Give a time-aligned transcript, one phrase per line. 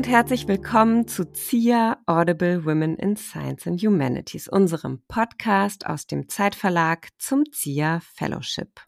[0.00, 6.26] und herzlich willkommen zu ZIA Audible Women in Science and Humanities, unserem Podcast aus dem
[6.26, 8.80] Zeitverlag zum ZIA Fellowship.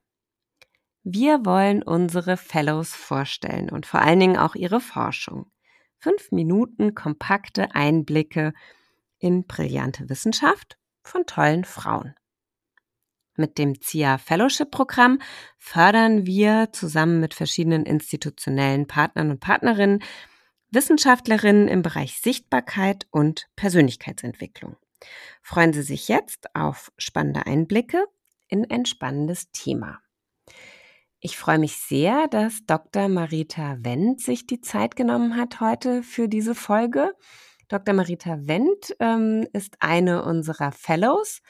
[1.03, 5.51] Wir wollen unsere Fellows vorstellen und vor allen Dingen auch ihre Forschung.
[5.99, 8.55] Fünf Minuten kompakte Einblicke
[9.19, 12.15] in brillante Wissenschaft von tollen Frauen.
[13.37, 15.19] Mit dem ZIA Fellowship Programm
[15.59, 20.03] fördern wir zusammen mit verschiedenen institutionellen Partnern und Partnerinnen
[20.73, 24.77] Wissenschaftlerinnen im Bereich Sichtbarkeit und Persönlichkeitsentwicklung.
[25.43, 28.07] Freuen Sie sich jetzt auf spannende Einblicke
[28.49, 30.01] in ein spannendes Thema.
[31.21, 33.09] Ich freue mich sehr, dass Dr.
[33.09, 37.13] Marita Wendt sich die Zeit genommen hat heute für diese Folge.
[37.69, 37.95] Dr.
[37.95, 41.43] Marita Wendt ähm, ist eine unserer Fellows,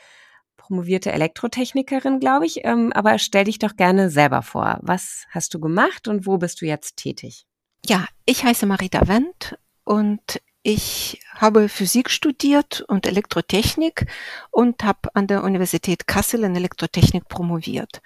[0.56, 2.64] promovierte Elektrotechnikerin, glaube ich.
[2.64, 4.80] Ähm, aber stell dich doch gerne selber vor.
[4.82, 7.46] Was hast du gemacht und wo bist du jetzt tätig?
[7.85, 14.07] Ja, ich heiße Marita Wendt und ich habe Physik studiert und Elektrotechnik
[14.52, 18.01] und habe an der Universität Kassel in Elektrotechnik promoviert.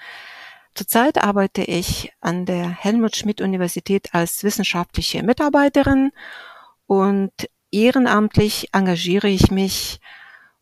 [0.75, 6.13] Zurzeit arbeite ich an der Helmut Schmidt Universität als wissenschaftliche Mitarbeiterin
[6.87, 7.33] und
[7.71, 10.01] ehrenamtlich engagiere ich mich,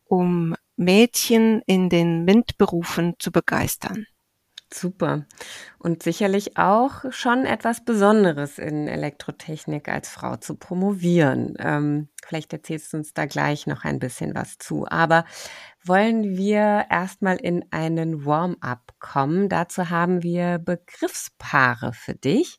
[0.07, 4.07] um Mädchen in den MINT-Berufen zu begeistern.
[4.77, 5.25] Super.
[5.79, 11.55] Und sicherlich auch schon etwas Besonderes in Elektrotechnik als Frau zu promovieren.
[11.61, 14.85] Ähm, vielleicht erzählst du uns da gleich noch ein bisschen was zu.
[14.89, 15.27] Aber
[15.85, 19.49] wollen wir erstmal in einen Warm-up kommen.
[19.49, 22.59] Dazu haben wir Begriffspaare für dich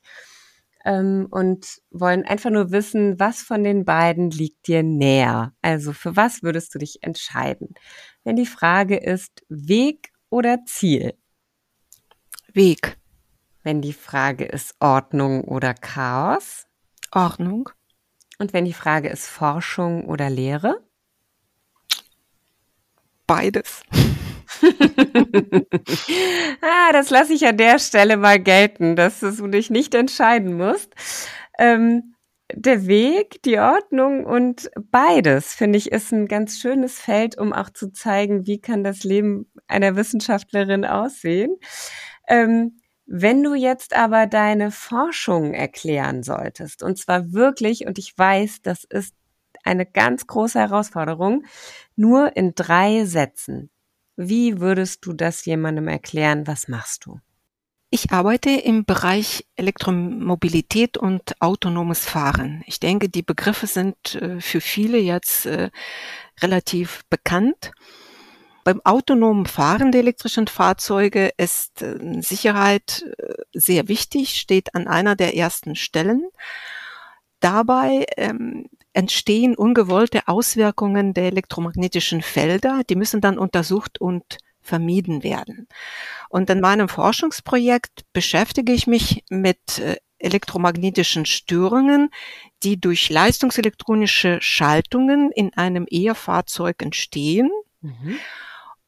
[0.86, 5.54] ähm, und wollen einfach nur wissen, was von den beiden liegt dir näher.
[5.62, 7.74] Also für was würdest du dich entscheiden?
[8.24, 11.14] Wenn die Frage ist Weg oder Ziel?
[12.56, 12.98] Weg.
[13.64, 16.68] Wenn die Frage ist Ordnung oder Chaos?
[17.12, 17.70] Ordnung.
[18.40, 20.82] Und wenn die Frage ist Forschung oder Lehre?
[23.28, 23.82] Beides.
[26.62, 30.94] ah, das lasse ich an der Stelle mal gelten, dass du dich nicht entscheiden musst.
[31.60, 32.16] Ähm,
[32.54, 37.72] der Weg, die Ordnung und beides, finde ich, ist ein ganz schönes Feld, um auch
[37.72, 41.58] zu zeigen, wie kann das Leben einer Wissenschaftlerin aussehen.
[42.28, 48.62] Ähm, wenn du jetzt aber deine Forschung erklären solltest, und zwar wirklich, und ich weiß,
[48.64, 49.14] das ist
[49.64, 51.46] eine ganz große Herausforderung,
[51.96, 53.70] nur in drei Sätzen.
[54.16, 56.48] Wie würdest du das jemandem erklären?
[56.48, 57.20] Was machst du?
[57.92, 62.64] Ich arbeite im Bereich Elektromobilität und autonomes Fahren.
[62.66, 65.70] Ich denke, die Begriffe sind äh, für viele jetzt äh,
[66.42, 67.72] relativ bekannt.
[68.66, 73.06] Beim autonomen Fahren der elektrischen Fahrzeuge ist äh, Sicherheit
[73.54, 76.28] sehr wichtig, steht an einer der ersten Stellen.
[77.40, 82.82] Dabei ähm, entstehen ungewollte Auswirkungen der elektromagnetischen Felder.
[82.90, 85.68] Die müssen dann untersucht und vermieden werden.
[86.30, 92.10] Und in meinem Forschungsprojekt beschäftige ich mich mit äh, elektromagnetischen Störungen,
[92.64, 97.52] die durch leistungselektronische Schaltungen in einem E-Fahrzeug entstehen.
[97.82, 98.18] Mhm.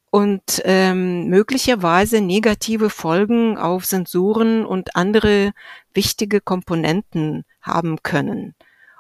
[0.09, 5.51] Und ähm, möglicherweise negative Folgen auf Sensoren und andere
[5.93, 8.55] wichtige Komponenten haben können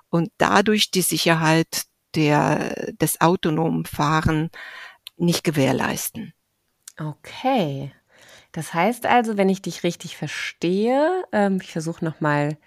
[0.09, 1.85] und dadurch die Sicherheit
[2.15, 4.49] der, des autonomen Fahren
[5.17, 6.33] nicht gewährleisten.
[6.99, 7.93] Okay.
[8.51, 12.57] Das heißt also, wenn ich dich richtig verstehe, ähm, ich versuche nochmal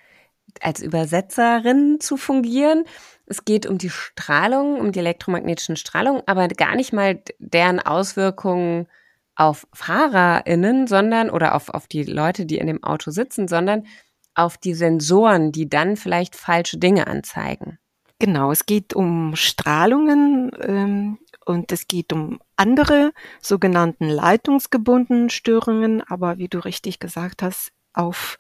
[0.60, 2.84] als Übersetzerin zu fungieren.
[3.26, 8.88] Es geht um die Strahlung, um die elektromagnetischen Strahlung, aber gar nicht mal deren Auswirkungen
[9.36, 13.86] auf FahrerInnen, sondern oder auf, auf die Leute, die in dem Auto sitzen, sondern
[14.34, 17.78] auf die Sensoren, die dann vielleicht falsche Dinge anzeigen.
[18.18, 26.36] Genau, es geht um Strahlungen ähm, und es geht um andere sogenannten leitungsgebundenen Störungen, aber
[26.36, 28.36] wie du richtig gesagt hast, auf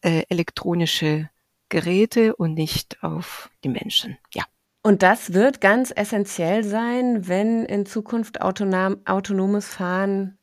[0.00, 1.30] äh, elektronische
[1.72, 4.18] Geräte und nicht auf die Menschen.
[4.34, 4.44] Ja.
[4.82, 10.38] Und das wird ganz essentiell sein, wenn in Zukunft autonom, autonomes Fahren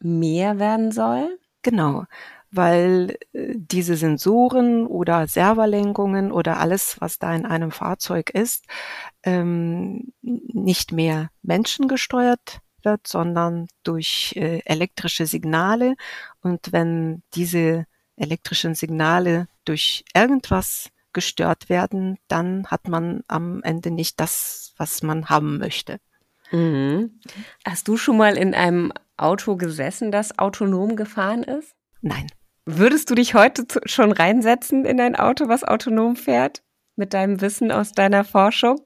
[0.00, 1.38] mehr werden soll?
[1.62, 2.04] Genau
[2.50, 8.66] weil äh, diese Sensoren oder Serverlenkungen oder alles, was da in einem Fahrzeug ist,
[9.22, 15.94] ähm, nicht mehr menschengesteuert wird, sondern durch äh, elektrische Signale.
[16.40, 17.86] Und wenn diese
[18.18, 25.28] elektrischen Signale durch irgendwas gestört werden, dann hat man am Ende nicht das, was man
[25.28, 25.98] haben möchte.
[26.50, 27.20] Mhm.
[27.64, 31.74] Hast du schon mal in einem Auto gesessen, das autonom gefahren ist?
[32.00, 32.26] Nein.
[32.64, 36.62] Würdest du dich heute schon reinsetzen in ein Auto, was autonom fährt?
[36.98, 38.80] mit deinem Wissen aus deiner Forschung?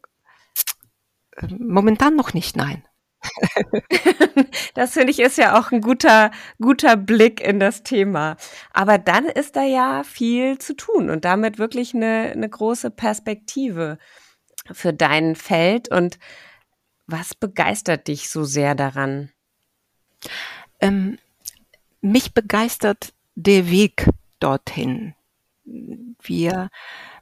[1.59, 2.85] Momentan noch nicht, nein.
[4.75, 6.31] das finde ich ist ja auch ein guter,
[6.61, 8.37] guter Blick in das Thema.
[8.73, 13.99] Aber dann ist da ja viel zu tun und damit wirklich eine, eine große Perspektive
[14.71, 15.89] für dein Feld.
[15.91, 16.19] Und
[17.07, 19.31] was begeistert dich so sehr daran?
[20.81, 21.19] Ähm,
[22.01, 24.09] mich begeistert der Weg
[24.41, 25.15] dorthin.
[25.65, 26.69] Wir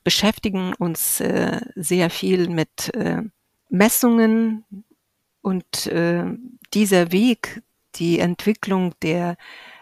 [0.04, 3.22] beschäftigen uns äh, sehr viel mit äh,
[3.68, 4.64] Messungen,
[5.42, 6.24] und äh,
[6.74, 7.62] dieser Weg,
[7.96, 9.36] die Entwicklung der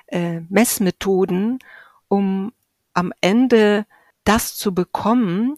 [0.07, 1.59] äh, Messmethoden,
[2.09, 2.53] um
[2.95, 3.87] am Ende
[4.25, 5.57] das zu bekommen,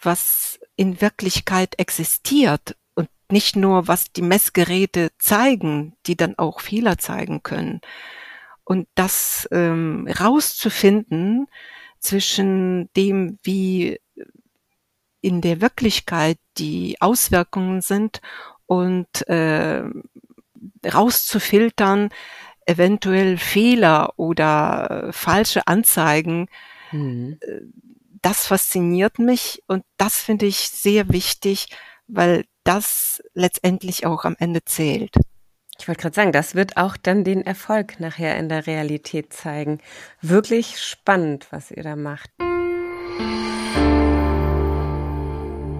[0.00, 6.98] was in Wirklichkeit existiert und nicht nur, was die Messgeräte zeigen, die dann auch Fehler
[6.98, 7.80] zeigen können.
[8.64, 11.46] Und das ähm, rauszufinden
[11.98, 14.00] zwischen dem, wie
[15.20, 18.20] in der Wirklichkeit die Auswirkungen sind
[18.66, 19.82] und äh,
[20.86, 22.10] rauszufiltern,
[22.66, 26.48] eventuell Fehler oder falsche Anzeigen.
[26.90, 27.38] Mhm.
[27.40, 27.60] Äh,
[28.22, 31.66] das fasziniert mich und das finde ich sehr wichtig,
[32.06, 35.16] weil das letztendlich auch am Ende zählt.
[35.78, 39.80] Ich wollte gerade sagen, das wird auch dann den Erfolg nachher in der Realität zeigen.
[40.20, 42.30] Wirklich spannend, was ihr da macht.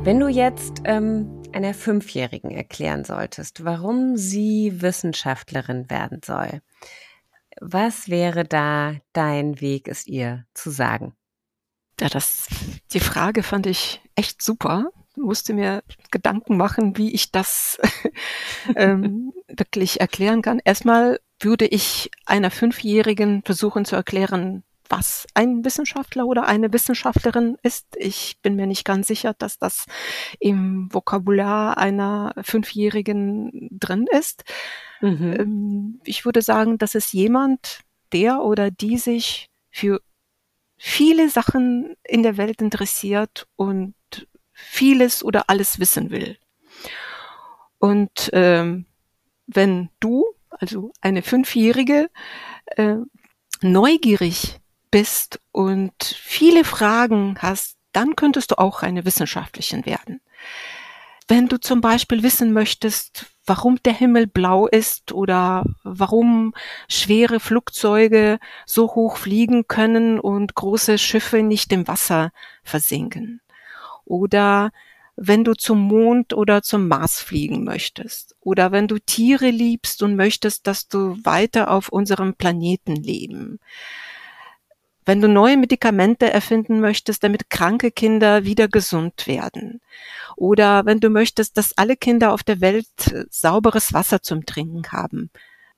[0.05, 6.61] Wenn du jetzt ähm, einer Fünfjährigen erklären solltest, warum sie Wissenschaftlerin werden soll,
[7.61, 11.15] was wäre da dein Weg, es ihr zu sagen?
[12.01, 12.49] Ja, das,
[12.93, 14.91] die Frage fand ich echt super.
[15.15, 17.79] Musste mir Gedanken machen, wie ich das
[18.75, 20.61] ähm, wirklich erklären kann.
[20.65, 27.87] Erstmal würde ich einer Fünfjährigen versuchen zu erklären, was ein Wissenschaftler oder eine Wissenschaftlerin ist.
[27.97, 29.87] Ich bin mir nicht ganz sicher, dass das
[30.39, 34.45] im Vokabular einer Fünfjährigen drin ist.
[35.01, 35.33] Mhm.
[35.39, 37.81] Ähm, ich würde sagen, das ist jemand,
[38.13, 40.01] der oder die sich für
[40.77, 43.95] viele Sachen in der Welt interessiert und
[44.53, 46.37] vieles oder alles wissen will.
[47.79, 48.87] Und ähm,
[49.47, 52.11] wenn du, also eine Fünfjährige,
[52.77, 52.97] äh,
[53.61, 54.61] neugierig
[54.93, 60.21] bist und viele Fragen hast, dann könntest du auch eine Wissenschaftlerin werden.
[61.27, 66.55] Wenn du zum Beispiel wissen möchtest, warum der Himmel blau ist oder warum
[66.89, 72.31] schwere Flugzeuge so hoch fliegen können und große Schiffe nicht im Wasser
[72.63, 73.41] versinken.
[74.05, 74.71] Oder
[75.17, 78.35] wenn du zum Mond oder zum Mars fliegen möchtest.
[78.41, 83.59] Oder wenn du Tiere liebst und möchtest, dass du weiter auf unserem Planeten leben
[85.05, 89.81] wenn du neue Medikamente erfinden möchtest, damit kranke Kinder wieder gesund werden.
[90.37, 92.87] Oder wenn du möchtest, dass alle Kinder auf der Welt
[93.31, 95.31] sauberes Wasser zum Trinken haben,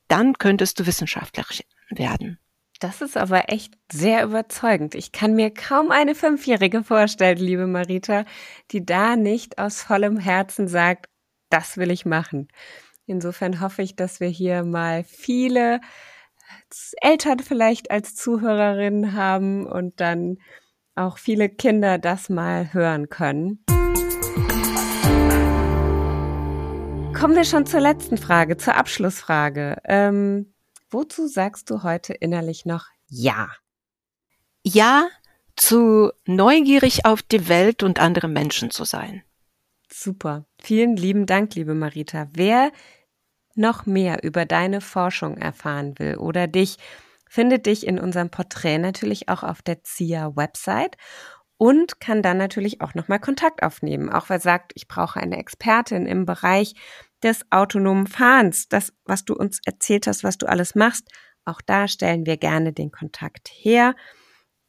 [0.09, 2.38] dann könntest du Wissenschaftlerin werden.
[2.81, 4.94] Das ist aber echt sehr überzeugend.
[4.94, 8.25] Ich kann mir kaum eine Fünfjährige vorstellen, liebe Marita,
[8.73, 11.09] die da nicht aus vollem Herzen sagt,
[11.50, 12.49] das will ich machen.
[13.06, 15.81] Insofern hoffe ich, dass wir hier mal viele
[17.00, 20.38] Eltern vielleicht als Zuhörerinnen haben und dann
[20.94, 23.64] auch viele Kinder das mal hören können.
[27.14, 29.78] Kommen wir schon zur letzten Frage, zur Abschlussfrage.
[29.84, 30.52] Ähm,
[30.90, 33.48] wozu sagst du heute innerlich noch Ja?
[34.62, 35.08] Ja,
[35.56, 39.22] zu neugierig auf die Welt und andere Menschen zu sein.
[39.90, 40.44] Super.
[40.60, 42.28] Vielen lieben Dank, liebe Marita.
[42.32, 42.72] Wer
[43.56, 46.76] noch mehr über deine Forschung erfahren will oder dich,
[47.28, 50.96] findet dich in unserem Porträt natürlich auch auf der ZIA-Website
[51.56, 54.11] und kann dann natürlich auch nochmal Kontakt aufnehmen.
[54.11, 56.75] Auch wer sagt, ich brauche eine Expertin im Bereich
[57.23, 61.08] des autonomen Fahrens, das, was du uns erzählt hast, was du alles machst,
[61.44, 63.94] auch da stellen wir gerne den Kontakt her.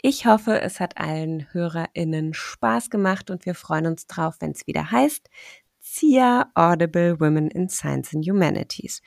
[0.02, 4.68] Ich hoffe, es hat allen HörerInnen Spaß gemacht und wir freuen uns drauf, wenn es
[4.68, 5.30] wieder heißt,
[5.88, 9.04] SIA Audible Women in Science and Humanities.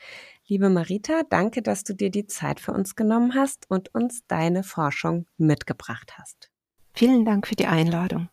[0.47, 4.63] Liebe Marita, danke, dass du dir die Zeit für uns genommen hast und uns deine
[4.63, 6.49] Forschung mitgebracht hast.
[6.93, 8.29] Vielen Dank für die Einladung.